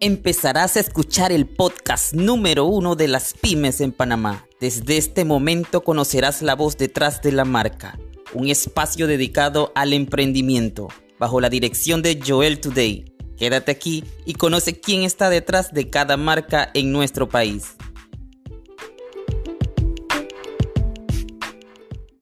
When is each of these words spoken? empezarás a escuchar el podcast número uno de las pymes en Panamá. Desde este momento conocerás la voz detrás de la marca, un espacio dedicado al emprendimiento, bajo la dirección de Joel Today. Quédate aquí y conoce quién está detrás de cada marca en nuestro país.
empezarás 0.00 0.76
a 0.76 0.80
escuchar 0.80 1.32
el 1.32 1.46
podcast 1.46 2.12
número 2.12 2.64
uno 2.64 2.94
de 2.94 3.08
las 3.08 3.34
pymes 3.34 3.80
en 3.80 3.92
Panamá. 3.92 4.46
Desde 4.60 4.96
este 4.96 5.24
momento 5.24 5.82
conocerás 5.82 6.42
la 6.42 6.54
voz 6.54 6.76
detrás 6.76 7.20
de 7.22 7.32
la 7.32 7.44
marca, 7.44 7.98
un 8.32 8.48
espacio 8.48 9.06
dedicado 9.06 9.72
al 9.74 9.92
emprendimiento, 9.92 10.88
bajo 11.18 11.40
la 11.40 11.50
dirección 11.50 12.02
de 12.02 12.20
Joel 12.24 12.60
Today. 12.60 13.12
Quédate 13.36 13.70
aquí 13.70 14.04
y 14.24 14.34
conoce 14.34 14.80
quién 14.80 15.02
está 15.02 15.30
detrás 15.30 15.72
de 15.72 15.90
cada 15.90 16.16
marca 16.16 16.70
en 16.74 16.92
nuestro 16.92 17.28
país. 17.28 17.76